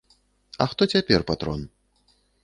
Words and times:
А 0.65 0.67
хто 0.71 0.87
цяпер 0.93 1.25
патрон? 1.31 1.61